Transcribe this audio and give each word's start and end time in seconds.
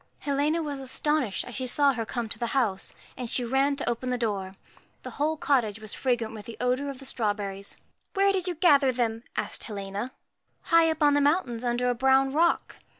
USCHKA 0.01 0.21
Helena 0.23 0.63
was 0.63 0.79
astonished 0.79 1.45
as 1.45 1.53
she 1.53 1.67
saw 1.67 1.93
her 1.93 2.07
come 2.07 2.27
to 2.27 2.39
the 2.39 2.47
house, 2.57 2.95
and 3.15 3.29
she 3.29 3.43
ran 3.45 3.75
to 3.75 3.87
open 3.87 4.09
the 4.09 4.17
door. 4.17 4.55
The 5.03 5.11
whole 5.11 5.37
cottage 5.37 5.79
was 5.79 5.93
fragrant 5.93 6.33
with 6.33 6.47
the 6.47 6.57
odour 6.59 6.89
of 6.89 6.97
the 6.97 7.05
strawberries. 7.05 7.77
'Where 8.15 8.33
did 8.33 8.47
you 8.47 8.55
gather 8.55 8.91
them?' 8.91 9.21
asked 9.35 9.65
Helena. 9.65 10.09
1 10.09 10.11
High 10.71 10.89
up 10.89 11.03
on 11.03 11.13
the 11.13 11.21
mountains, 11.21 11.63
under 11.63 11.87
a 11.87 11.93
brown 11.93 12.33
rock.' 12.33 12.77